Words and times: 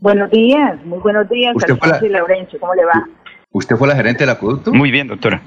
Buenos 0.00 0.30
días, 0.30 0.78
muy 0.84 1.00
buenos 1.00 1.28
días, 1.28 1.56
¿Usted 1.56 1.76
fue 1.76 1.88
la- 1.88 2.18
Laurencio, 2.20 2.60
¿cómo 2.60 2.72
le 2.74 2.84
va? 2.84 3.04
¿Usted 3.50 3.74
fue 3.74 3.88
la 3.88 3.96
gerente 3.96 4.20
del 4.20 4.30
acueducto? 4.30 4.72
Muy 4.72 4.92
bien, 4.92 5.08
doctora. 5.08 5.42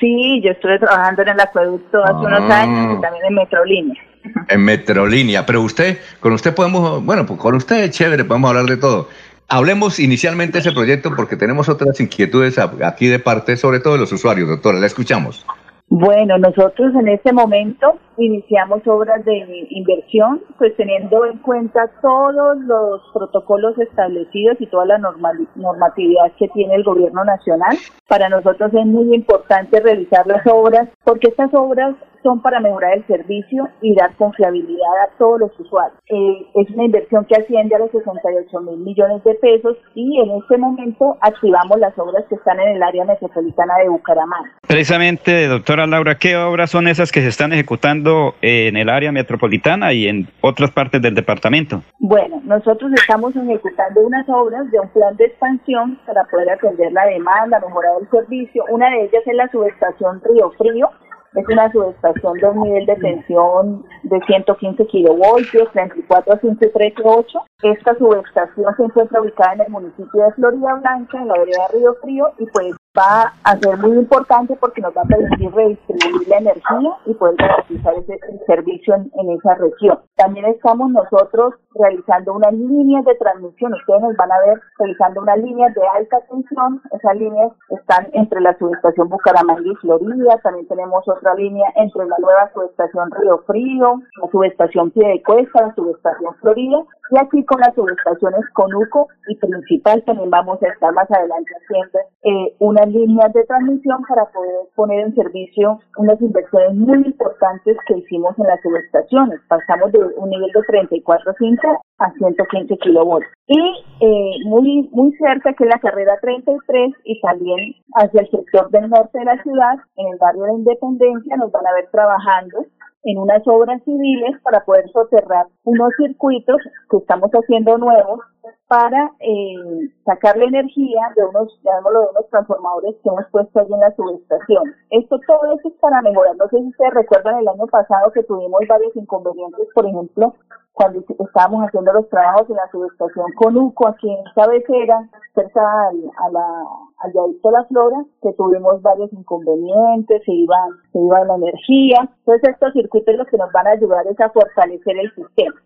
Sí, 0.00 0.40
yo 0.44 0.50
estuve 0.50 0.80
trabajando 0.80 1.22
en 1.22 1.28
el 1.28 1.40
acueducto 1.40 2.02
hace 2.02 2.14
unos 2.26 2.40
Ah. 2.50 2.62
años 2.62 2.98
y 2.98 3.00
también 3.00 3.24
en 3.26 3.34
Metrolínea. 3.34 4.02
En 4.48 4.64
Metrolínea. 4.64 5.46
Pero 5.46 5.62
usted, 5.62 5.98
con 6.18 6.32
usted 6.32 6.52
podemos, 6.52 7.04
bueno, 7.04 7.24
pues 7.26 7.38
con 7.38 7.54
usted 7.54 7.90
chévere, 7.92 8.24
podemos 8.24 8.48
hablar 8.50 8.64
de 8.66 8.76
todo. 8.76 9.08
Hablemos 9.48 10.00
inicialmente 10.00 10.54
de 10.54 10.58
ese 10.60 10.72
proyecto 10.72 11.14
porque 11.14 11.36
tenemos 11.36 11.68
otras 11.68 12.00
inquietudes 12.00 12.58
aquí 12.58 13.06
de 13.06 13.20
parte, 13.20 13.56
sobre 13.56 13.78
todo 13.78 13.92
de 13.94 14.00
los 14.00 14.10
usuarios, 14.12 14.48
doctora. 14.48 14.78
La 14.80 14.86
escuchamos. 14.86 15.46
Bueno, 15.94 16.38
nosotros 16.38 16.94
en 16.94 17.06
este 17.08 17.34
momento 17.34 17.98
iniciamos 18.16 18.80
obras 18.86 19.22
de 19.26 19.66
inversión, 19.68 20.40
pues 20.56 20.74
teniendo 20.74 21.26
en 21.26 21.36
cuenta 21.40 21.90
todos 22.00 22.56
los 22.60 23.02
protocolos 23.12 23.78
establecidos 23.78 24.56
y 24.58 24.66
toda 24.68 24.86
la 24.86 24.96
normal- 24.96 25.46
normatividad 25.54 26.32
que 26.38 26.48
tiene 26.48 26.76
el 26.76 26.82
gobierno 26.82 27.22
nacional. 27.24 27.76
Para 28.08 28.30
nosotros 28.30 28.72
es 28.72 28.86
muy 28.86 29.14
importante 29.14 29.80
realizar 29.80 30.26
las 30.26 30.46
obras 30.46 30.88
porque 31.04 31.28
estas 31.28 31.52
obras 31.52 31.94
son 32.22 32.40
para 32.40 32.60
mejorar 32.60 32.94
el 32.94 33.06
servicio 33.06 33.68
y 33.80 33.94
dar 33.94 34.14
confiabilidad 34.16 34.96
a 35.06 35.18
todos 35.18 35.40
los 35.40 35.60
usuarios. 35.60 35.98
Eh, 36.08 36.46
es 36.54 36.70
una 36.70 36.84
inversión 36.84 37.24
que 37.24 37.36
asciende 37.36 37.74
a 37.74 37.78
los 37.78 37.90
68 37.90 38.60
mil 38.60 38.78
millones 38.78 39.22
de 39.24 39.34
pesos 39.34 39.76
y 39.94 40.20
en 40.20 40.30
este 40.40 40.58
momento 40.58 41.16
activamos 41.20 41.78
las 41.78 41.98
obras 41.98 42.24
que 42.28 42.36
están 42.36 42.60
en 42.60 42.76
el 42.76 42.82
área 42.82 43.04
metropolitana 43.04 43.74
de 43.82 43.88
Bucaramanga. 43.88 44.52
Precisamente, 44.66 45.46
doctora 45.48 45.86
Laura, 45.86 46.16
¿qué 46.16 46.36
obras 46.36 46.70
son 46.70 46.88
esas 46.88 47.12
que 47.12 47.20
se 47.20 47.28
están 47.28 47.52
ejecutando 47.52 48.34
en 48.40 48.76
el 48.76 48.88
área 48.88 49.12
metropolitana 49.12 49.92
y 49.92 50.08
en 50.08 50.28
otras 50.40 50.70
partes 50.70 51.02
del 51.02 51.14
departamento? 51.14 51.82
Bueno, 51.98 52.40
nosotros 52.44 52.92
estamos 52.94 53.34
ejecutando 53.36 54.00
unas 54.00 54.28
obras 54.28 54.70
de 54.70 54.80
un 54.80 54.88
plan 54.88 55.16
de 55.16 55.26
expansión 55.26 55.98
para 56.06 56.24
poder 56.24 56.50
atender 56.50 56.92
la 56.92 57.06
demanda, 57.06 57.60
mejorar 57.60 57.92
el 58.00 58.08
servicio. 58.10 58.64
Una 58.70 58.90
de 58.90 59.04
ellas 59.04 59.22
es 59.26 59.34
la 59.34 59.48
subestación 59.50 60.20
Río 60.24 60.50
Frío. 60.58 60.90
Es 61.34 61.48
una 61.48 61.72
subestación 61.72 62.38
de 62.38 62.46
un 62.46 62.60
nivel 62.60 62.86
de 62.86 62.96
tensión 62.96 63.86
de 64.02 64.20
115 64.26 64.86
kilovoltios, 64.86 65.68
34.538. 65.72 67.24
Esta 67.62 67.96
subestación 67.96 68.76
se 68.76 68.84
encuentra 68.84 69.20
ubicada 69.20 69.54
en 69.54 69.60
el 69.62 69.70
municipio 69.70 70.24
de 70.24 70.32
Florida 70.32 70.74
Blanca, 70.74 71.18
en 71.18 71.28
la 71.28 71.38
vereda 71.38 71.68
Río 71.72 71.94
Frío, 72.02 72.32
y 72.38 72.46
pues 72.46 72.74
va 72.98 73.32
a 73.44 73.56
ser 73.58 73.78
muy 73.78 73.96
importante 73.96 74.54
porque 74.56 74.82
nos 74.82 74.94
va 74.94 75.02
a 75.02 75.06
permitir 75.06 75.50
redistribuir 75.50 76.28
la 76.28 76.38
energía 76.38 76.90
y 77.06 77.14
poder 77.14 77.36
garantizar 77.36 77.94
ese 77.94 78.18
servicio 78.46 78.94
en, 78.94 79.30
esa 79.30 79.54
región. 79.54 79.98
También 80.16 80.44
estamos 80.46 80.90
nosotros 80.90 81.54
realizando 81.74 82.34
unas 82.34 82.52
líneas 82.52 83.04
de 83.04 83.14
transmisión. 83.14 83.72
Ustedes 83.72 84.02
nos 84.02 84.16
van 84.16 84.30
a 84.30 84.40
ver 84.46 84.60
realizando 84.78 85.22
unas 85.22 85.38
líneas 85.38 85.74
de 85.74 85.80
alta 85.94 86.20
tensión. 86.28 86.82
Esas 86.92 87.16
líneas 87.16 87.52
están 87.70 88.08
entre 88.12 88.40
la 88.40 88.56
subestación 88.58 89.08
Bucaramanga 89.08 89.62
y 89.64 89.74
Florida. 89.76 90.38
También 90.42 90.68
tenemos 90.68 91.08
otra 91.08 91.34
línea 91.34 91.72
entre 91.76 92.06
la 92.06 92.16
nueva 92.18 92.50
subestación 92.52 93.10
Río 93.12 93.38
Frío, 93.46 94.00
la 94.20 94.30
subestación 94.30 94.90
Piedecuesta, 94.90 95.62
la 95.62 95.74
subestación 95.74 96.34
Florida. 96.40 96.78
Y 97.10 97.18
aquí 97.18 97.44
con 97.44 97.60
las 97.60 97.74
subestaciones 97.74 98.40
Conuco 98.54 99.08
y 99.28 99.36
Principal 99.36 100.02
también 100.04 100.30
vamos 100.30 100.62
a 100.62 100.68
estar 100.68 100.92
más 100.92 101.10
adelante 101.10 101.52
haciendo 101.60 101.98
eh, 102.22 102.56
unas 102.82 102.94
líneas 102.94 103.32
de 103.32 103.44
transmisión 103.44 104.02
para 104.08 104.24
poder 104.26 104.66
poner 104.74 105.00
en 105.06 105.14
servicio 105.14 105.78
unas 105.98 106.20
inversiones 106.20 106.74
muy 106.74 106.98
importantes 106.98 107.76
que 107.86 107.98
hicimos 107.98 108.36
en 108.38 108.46
las 108.46 108.60
subestaciones. 108.60 109.40
Pasamos 109.48 109.92
de 109.92 109.98
un 109.98 110.30
nivel 110.30 110.50
de 110.52 110.60
34.5 110.60 111.80
a 111.98 112.12
115 112.12 112.76
kilovoltios. 112.78 113.32
Y 113.46 113.60
eh, 114.00 114.36
muy, 114.46 114.88
muy 114.92 115.12
cerca, 115.16 115.52
que 115.54 115.64
es 115.64 115.70
la 115.70 115.80
carrera 115.80 116.18
33, 116.20 116.94
y 117.04 117.20
también 117.20 117.74
hacia 117.94 118.20
el 118.20 118.30
sector 118.30 118.70
del 118.70 118.88
norte 118.88 119.18
de 119.18 119.24
la 119.24 119.42
ciudad, 119.42 119.74
en 119.96 120.12
el 120.12 120.18
barrio 120.18 120.44
de 120.44 120.54
Independencia, 120.54 121.36
nos 121.36 121.52
van 121.52 121.66
a 121.66 121.74
ver 121.74 121.88
trabajando 121.90 122.66
en 123.04 123.18
unas 123.18 123.42
obras 123.46 123.82
civiles 123.84 124.40
para 124.42 124.64
poder 124.64 124.88
soterrar 124.90 125.46
unos 125.64 125.92
circuitos 125.96 126.56
que 126.88 126.98
estamos 126.98 127.30
haciendo 127.32 127.76
nuevos 127.78 128.20
para 128.68 129.10
eh, 129.20 129.90
sacar 130.04 130.36
la 130.36 130.44
energía 130.44 131.12
de 131.16 131.24
unos, 131.24 131.60
llamémoslo, 131.62 132.00
de 132.00 132.10
unos 132.10 132.30
transformadores 132.30 132.94
que 133.02 133.08
hemos 133.08 133.26
puesto 133.30 133.60
allí 133.60 133.72
en 133.72 133.80
la 133.80 133.94
subestación. 133.94 134.62
Esto, 134.90 135.18
todo 135.26 135.52
eso 135.52 135.68
es 135.68 135.74
para 135.80 136.02
mejorar. 136.02 136.36
No 136.36 136.48
sé 136.48 136.58
si 136.58 136.68
ustedes 136.68 136.94
recuerdan 136.94 137.38
el 137.38 137.48
año 137.48 137.66
pasado 137.66 138.10
que 138.12 138.22
tuvimos 138.24 138.60
varios 138.68 138.94
inconvenientes, 138.96 139.68
por 139.74 139.86
ejemplo, 139.86 140.34
cuando 140.72 141.04
estábamos 141.26 141.64
haciendo 141.66 141.92
los 141.92 142.08
trabajos 142.08 142.48
en 142.48 142.56
la 142.56 142.70
subestación 142.70 143.26
Conuco, 143.36 143.86
aquí 143.86 144.10
en 144.10 144.24
Cabecera, 144.34 145.08
cerca 145.34 145.88
al, 145.88 146.10
a 146.16 146.30
la, 146.30 146.64
al 146.98 147.12
viaducto 147.12 147.50
la 147.50 147.64
Flora, 147.66 148.04
que 148.22 148.32
tuvimos 148.32 148.80
varios 148.80 149.12
inconvenientes, 149.12 150.22
se 150.24 150.32
iba, 150.32 150.56
se 150.92 150.98
iba 150.98 151.24
la 151.24 151.34
energía. 151.34 152.08
Entonces 152.20 152.50
estos 152.50 152.72
circuitos 152.72 153.14
lo 153.16 153.26
que 153.26 153.36
nos 153.36 153.52
van 153.52 153.66
a 153.66 153.72
ayudar 153.72 154.06
es 154.06 154.18
a 154.20 154.30
fortalecer 154.30 154.98
el 154.98 155.14
sistema. 155.14 155.60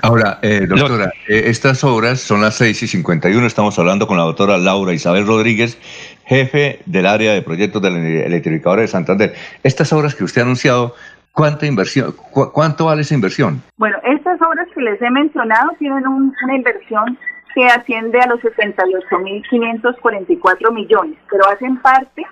Ahora, 0.00 0.38
eh, 0.42 0.66
doctora, 0.66 1.12
eh, 1.28 1.42
estas 1.46 1.84
obras 1.84 2.20
son 2.20 2.40
las 2.40 2.56
6 2.56 2.82
y 2.82 2.86
51. 2.88 3.46
Estamos 3.46 3.78
hablando 3.78 4.06
con 4.06 4.16
la 4.16 4.22
doctora 4.24 4.56
Laura 4.56 4.94
Isabel 4.94 5.26
Rodríguez, 5.26 5.78
jefe 6.24 6.80
del 6.86 7.04
área 7.06 7.34
de 7.34 7.42
proyectos 7.42 7.82
de 7.82 7.90
la 7.90 7.98
electrificadora 7.98 8.80
de 8.82 8.88
Santander. 8.88 9.34
Estas 9.62 9.92
obras 9.92 10.14
que 10.14 10.24
usted 10.24 10.40
ha 10.40 10.44
anunciado, 10.44 10.94
¿cuánta 11.32 11.66
inversión, 11.66 12.12
cu- 12.30 12.50
¿cuánto 12.52 12.86
vale 12.86 13.02
esa 13.02 13.14
inversión? 13.14 13.62
Bueno, 13.76 13.98
estas 14.04 14.40
obras 14.40 14.66
que 14.74 14.80
les 14.80 15.00
he 15.02 15.10
mencionado 15.10 15.72
tienen 15.78 16.06
un- 16.06 16.34
una 16.42 16.56
inversión 16.56 17.18
que 17.54 17.66
asciende 17.66 18.18
a 18.18 18.26
los 18.28 18.40
78.544 18.40 20.72
millones, 20.72 21.18
pero 21.30 21.46
hacen 21.48 21.76
parte 21.82 22.22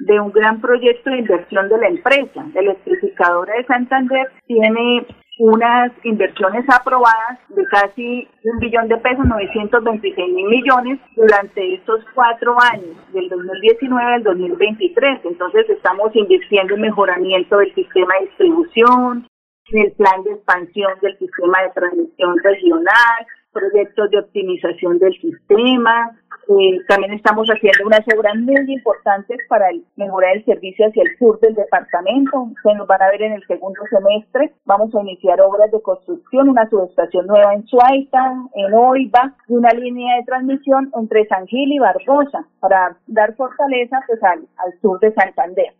de 0.00 0.20
un 0.20 0.30
gran 0.32 0.60
proyecto 0.60 1.08
de 1.10 1.20
inversión 1.20 1.70
de 1.70 1.78
la 1.78 1.88
empresa. 1.88 2.44
La 2.54 2.60
electrificadora 2.60 3.54
de 3.56 3.64
Santander 3.64 4.28
tiene 4.46 5.06
unas 5.38 5.92
inversiones 6.04 6.64
aprobadas 6.68 7.38
de 7.48 7.64
casi 7.66 8.28
un 8.44 8.58
billón 8.58 8.88
de 8.88 8.96
pesos, 8.98 9.24
926 9.26 10.32
mil 10.32 10.46
millones, 10.46 10.98
durante 11.14 11.74
estos 11.74 12.04
cuatro 12.14 12.56
años, 12.60 12.96
del 13.12 13.28
2019 13.28 14.14
al 14.14 14.22
2023. 14.22 15.20
Entonces 15.24 15.68
estamos 15.68 16.14
invirtiendo 16.16 16.74
en 16.74 16.80
mejoramiento 16.80 17.58
del 17.58 17.74
sistema 17.74 18.14
de 18.14 18.26
distribución, 18.26 19.28
en 19.72 19.82
el 19.82 19.92
plan 19.92 20.22
de 20.22 20.32
expansión 20.32 20.92
del 21.02 21.18
sistema 21.18 21.62
de 21.62 21.70
transmisión 21.70 22.36
regional, 22.42 23.26
proyectos 23.52 24.10
de 24.10 24.18
optimización 24.18 24.98
del 24.98 25.12
sistema. 25.20 26.12
Eh, 26.48 26.78
también 26.86 27.12
estamos 27.12 27.48
haciendo 27.48 27.86
unas 27.86 28.02
obras 28.16 28.36
muy 28.36 28.72
importantes 28.72 29.38
para 29.48 29.68
el- 29.70 29.84
mejorar 29.96 30.36
el 30.36 30.44
servicio 30.44 30.86
hacia 30.86 31.02
el 31.02 31.18
sur 31.18 31.40
del 31.40 31.54
departamento. 31.54 32.48
Se 32.62 32.72
nos 32.74 32.86
van 32.86 33.02
a 33.02 33.10
ver 33.10 33.22
en 33.22 33.32
el 33.32 33.46
segundo 33.46 33.80
semestre. 33.90 34.52
Vamos 34.64 34.94
a 34.94 35.00
iniciar 35.00 35.40
obras 35.40 35.72
de 35.72 35.82
construcción, 35.82 36.48
una 36.48 36.68
subestación 36.70 37.26
nueva 37.26 37.52
en 37.52 37.66
Suaita, 37.66 38.34
en 38.54 38.74
Oiva, 38.74 39.34
y 39.48 39.54
una 39.54 39.70
línea 39.72 40.16
de 40.18 40.24
transmisión 40.24 40.90
entre 40.96 41.26
San 41.26 41.46
Gil 41.48 41.72
y 41.72 41.78
Barbosa 41.80 42.46
para 42.60 42.96
dar 43.08 43.34
fortaleza 43.34 43.98
pues, 44.06 44.22
al, 44.22 44.46
sur 44.80 45.00
de 45.00 45.12
Santander. 45.14 45.72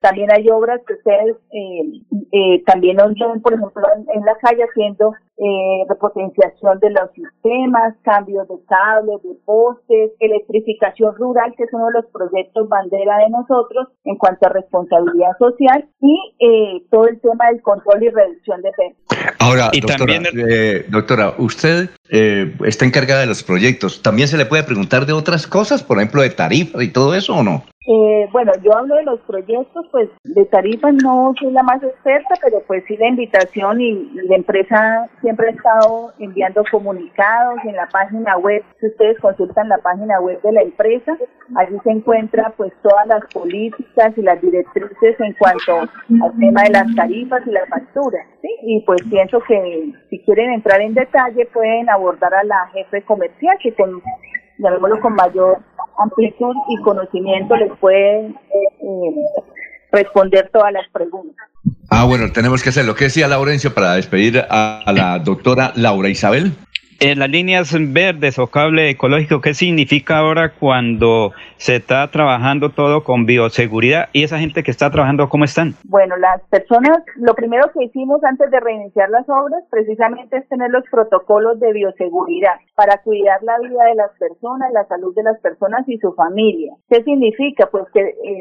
También 0.00 0.30
hay 0.32 0.48
obras 0.50 0.80
que 0.86 0.94
ustedes 0.94 1.36
eh, 1.52 2.02
eh, 2.32 2.62
también 2.64 2.96
nos 2.96 3.14
ven, 3.14 3.40
por 3.40 3.54
ejemplo, 3.54 3.82
en, 3.96 4.06
en 4.18 4.24
la 4.24 4.36
calle 4.36 4.64
haciendo 4.64 5.14
eh, 5.38 5.84
repotenciación 5.88 6.78
de 6.80 6.90
los 6.90 7.10
sistemas, 7.14 7.94
cambios 8.02 8.46
de 8.48 8.54
cables, 8.68 9.22
de 9.22 9.34
postes, 9.44 10.10
electrificación 10.20 11.14
rural, 11.16 11.54
que 11.56 11.64
es 11.64 11.70
uno 11.72 11.86
de 11.86 11.92
los 11.94 12.06
proyectos 12.06 12.68
bandera 12.68 13.18
de 13.18 13.30
nosotros 13.30 13.88
en 14.04 14.16
cuanto 14.16 14.46
a 14.46 14.50
responsabilidad 14.50 15.36
social 15.38 15.88
y 16.00 16.34
eh, 16.38 16.82
todo 16.90 17.06
el 17.08 17.20
tema 17.20 17.46
del 17.48 17.62
control 17.62 18.02
y 18.02 18.08
reducción 18.10 18.60
de 18.62 18.70
pérdidas. 18.72 19.36
Ahora, 19.40 19.70
Y 19.72 19.80
doctora, 19.80 19.98
también 19.98 20.26
el- 20.32 20.52
eh, 20.52 20.86
doctora, 20.88 21.34
usted 21.38 21.88
eh, 22.10 22.52
está 22.66 22.84
encargada 22.84 23.20
de 23.22 23.26
los 23.26 23.42
proyectos. 23.42 24.02
¿También 24.02 24.28
se 24.28 24.36
le 24.36 24.44
puede 24.46 24.62
preguntar 24.64 25.06
de 25.06 25.12
otras 25.14 25.46
cosas, 25.46 25.82
por 25.82 25.96
ejemplo, 25.98 26.20
de 26.22 26.30
tarifas 26.30 26.82
y 26.82 26.92
todo 26.92 27.14
eso 27.14 27.34
o 27.34 27.42
no? 27.42 27.62
Eh, 27.88 28.28
bueno, 28.30 28.52
yo 28.62 28.76
hablo 28.76 28.94
de 28.94 29.02
los 29.02 29.18
proyectos, 29.20 29.86
pues 29.90 30.08
de 30.22 30.44
tarifas 30.44 30.94
no 31.02 31.32
soy 31.40 31.50
la 31.50 31.64
más 31.64 31.82
experta, 31.82 32.34
pero 32.40 32.62
pues 32.66 32.84
sí 32.86 32.96
la 32.96 33.08
invitación 33.08 33.80
y 33.80 33.92
la 34.28 34.36
empresa 34.36 35.10
siempre 35.22 35.48
ha 35.48 35.52
estado 35.52 36.12
enviando 36.18 36.62
comunicados 36.70 37.58
en 37.64 37.76
la 37.76 37.86
página 37.86 38.36
web. 38.36 38.62
Si 38.78 38.86
ustedes 38.88 39.18
consultan 39.20 39.68
la 39.68 39.78
página 39.78 40.20
web 40.20 40.40
de 40.42 40.52
la 40.52 40.62
empresa, 40.62 41.16
allí 41.56 41.78
se 41.82 41.90
encuentra 41.90 42.52
pues 42.56 42.72
todas 42.82 43.06
las 43.06 43.24
políticas 43.32 44.12
y 44.16 44.22
las 44.22 44.40
directrices 44.42 45.18
en 45.20 45.32
cuanto 45.34 45.80
al 45.80 46.38
tema 46.38 46.64
de 46.64 46.70
las 46.70 46.94
tarifas 46.94 47.46
y 47.46 47.50
las 47.50 47.68
facturas. 47.68 48.26
Y 48.64 48.80
pues 48.84 49.02
pienso 49.08 49.40
que 49.40 49.92
si 50.10 50.18
quieren 50.24 50.50
entrar 50.52 50.80
en 50.82 50.94
detalle 50.94 51.46
pueden 51.46 51.88
abordar 51.88 52.34
a 52.34 52.44
la 52.44 52.66
jefe 52.74 53.02
comercial 53.02 53.56
que 53.62 53.72
con 53.74 54.02
llamémoslo 54.58 55.00
con 55.00 55.14
mayor 55.14 55.58
amplitud 55.98 56.54
y 56.68 56.82
conocimiento 56.82 57.56
les 57.56 57.72
puede 57.78 58.26
eh, 58.26 58.32
eh, 58.80 59.14
responder 59.90 60.50
todas 60.52 60.72
las 60.72 60.88
preguntas. 60.90 61.48
Ah, 61.94 62.06
bueno, 62.06 62.32
tenemos 62.32 62.62
que 62.62 62.70
hacer 62.70 62.86
lo 62.86 62.94
que 62.94 63.04
decía 63.04 63.28
Laurencio 63.28 63.74
para 63.74 63.92
despedir 63.96 64.42
a, 64.48 64.80
a 64.80 64.92
la 64.94 65.18
doctora 65.18 65.72
Laura 65.76 66.08
Isabel. 66.08 66.52
En 67.00 67.18
las 67.18 67.28
líneas 67.28 67.76
verdes 67.92 68.38
o 68.38 68.46
cable 68.46 68.88
ecológico, 68.88 69.42
¿qué 69.42 69.52
significa 69.52 70.16
ahora 70.16 70.54
cuando 70.54 71.32
se 71.58 71.76
está 71.76 72.10
trabajando 72.10 72.70
todo 72.70 73.04
con 73.04 73.26
bioseguridad? 73.26 74.08
¿Y 74.14 74.22
esa 74.22 74.38
gente 74.38 74.62
que 74.62 74.70
está 74.70 74.90
trabajando, 74.90 75.28
cómo 75.28 75.44
están? 75.44 75.74
Bueno, 75.84 76.16
las 76.16 76.40
personas, 76.48 76.98
lo 77.16 77.34
primero 77.34 77.70
que 77.74 77.84
hicimos 77.84 78.24
antes 78.24 78.50
de 78.50 78.58
reiniciar 78.60 79.10
las 79.10 79.28
obras 79.28 79.62
precisamente 79.70 80.38
es 80.38 80.48
tener 80.48 80.70
los 80.70 80.84
protocolos 80.90 81.60
de 81.60 81.72
bioseguridad 81.72 82.54
para 82.74 83.02
cuidar 83.02 83.42
la 83.42 83.58
vida 83.58 83.84
de 83.84 83.96
las 83.96 84.12
personas, 84.18 84.72
la 84.72 84.86
salud 84.86 85.14
de 85.14 85.24
las 85.24 85.38
personas 85.40 85.86
y 85.88 85.98
su 85.98 86.14
familia. 86.14 86.72
¿Qué 86.88 87.02
significa? 87.02 87.66
Pues 87.66 87.84
que 87.92 88.00
eh, 88.00 88.40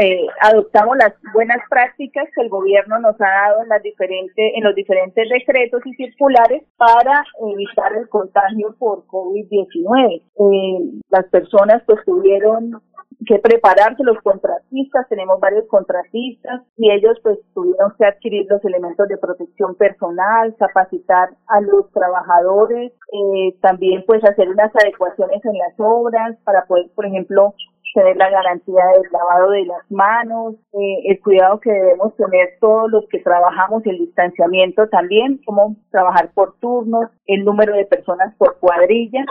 eh, 0.00 0.26
adoptamos 0.40 0.96
las 0.96 1.14
buenas 1.32 1.58
prácticas 1.68 2.28
que 2.34 2.42
el 2.42 2.48
gobierno 2.48 2.98
nos 2.98 3.20
ha 3.20 3.28
dado 3.28 3.62
en 3.62 3.68
las 3.68 3.82
diferentes 3.82 4.52
en 4.54 4.64
los 4.64 4.74
diferentes 4.74 5.28
decretos 5.28 5.80
y 5.86 5.94
circulares 5.94 6.62
para 6.76 7.24
evitar 7.52 7.94
el 7.96 8.08
contagio 8.08 8.74
por 8.78 9.06
COVID-19. 9.06 10.22
Eh, 10.22 11.00
las 11.10 11.26
personas 11.26 11.82
pues 11.86 12.04
tuvieron 12.04 12.80
que 13.26 13.38
prepararse 13.38 14.02
los 14.02 14.18
contratistas, 14.22 15.08
tenemos 15.08 15.38
varios 15.40 15.66
contratistas 15.68 16.62
y 16.76 16.90
ellos 16.90 17.18
pues 17.22 17.38
tuvieron 17.54 17.92
que 17.98 18.06
adquirir 18.06 18.46
los 18.48 18.64
elementos 18.64 19.08
de 19.08 19.18
protección 19.18 19.74
personal, 19.74 20.54
capacitar 20.58 21.30
a 21.46 21.60
los 21.60 21.90
trabajadores, 21.92 22.92
eh, 23.12 23.56
también 23.60 24.04
pues 24.06 24.24
hacer 24.24 24.48
unas 24.48 24.74
adecuaciones 24.74 25.44
en 25.44 25.58
las 25.58 25.74
obras 25.78 26.38
para 26.44 26.64
poder, 26.64 26.90
por 26.94 27.06
ejemplo, 27.06 27.54
tener 27.94 28.16
la 28.16 28.30
garantía 28.30 28.84
del 28.94 29.10
lavado 29.12 29.50
de 29.50 29.64
las 29.66 29.90
manos, 29.90 30.54
eh, 30.72 31.10
el 31.10 31.20
cuidado 31.20 31.60
que 31.60 31.70
debemos 31.70 32.14
tener 32.16 32.50
todos 32.60 32.90
los 32.90 33.04
que 33.08 33.18
trabajamos, 33.18 33.84
el 33.86 33.98
distanciamiento 33.98 34.88
también, 34.88 35.40
cómo 35.44 35.76
trabajar 35.90 36.30
por 36.34 36.56
turnos, 36.60 37.10
el 37.26 37.44
número 37.44 37.74
de 37.74 37.84
personas 37.84 38.34
por 38.38 38.58
cuadrilla, 38.58 39.24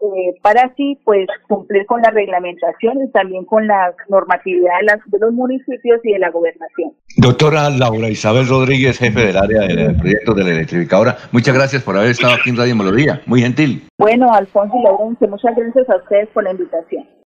eh, 0.00 0.34
para 0.42 0.62
así 0.62 0.98
pues 1.04 1.26
cumplir 1.48 1.86
con 1.86 2.02
la 2.02 2.10
reglamentación 2.10 3.02
y 3.02 3.10
también 3.10 3.44
con 3.44 3.66
la 3.66 3.94
normatividad 4.08 4.78
de, 4.80 4.86
las, 4.86 5.00
de 5.06 5.18
los 5.18 5.32
municipios 5.32 6.00
y 6.04 6.12
de 6.12 6.18
la 6.18 6.30
gobernación. 6.30 6.92
Doctora 7.16 7.70
Laura 7.70 8.08
Isabel 8.08 8.46
Rodríguez, 8.46 8.98
jefe 8.98 9.26
del 9.26 9.36
área 9.36 9.60
del 9.62 9.96
proyecto 9.96 10.34
de 10.34 10.44
la 10.44 10.50
electrificadora, 10.50 11.16
muchas 11.32 11.54
gracias 11.54 11.82
por 11.82 11.96
haber 11.96 12.10
estado 12.10 12.34
aquí 12.34 12.50
en 12.50 12.56
Radio 12.56 12.76
Melodía, 12.76 13.22
muy 13.26 13.40
gentil. 13.40 13.82
Bueno, 13.98 14.32
Alfonso 14.32 14.76
y 14.78 14.82
Laura, 14.82 15.04
muchas 15.28 15.56
gracias 15.56 15.88
a 15.88 15.96
ustedes 15.96 16.28
por 16.28 16.44
la 16.44 16.50
invitación. 16.50 17.06